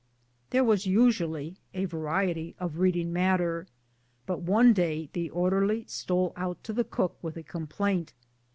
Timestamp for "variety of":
1.85-2.79